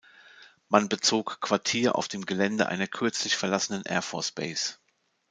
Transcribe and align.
Man 0.67 0.89
bezog 0.89 1.41
Quartier 1.41 1.93
auf 1.95 2.07
dem 2.07 2.25
Gelände 2.25 2.67
einer 2.67 2.87
kürzlich 2.87 3.37
verlassenen 3.37 3.83
Air 3.85 4.01
Force 4.01 4.31
Base. 4.31 4.77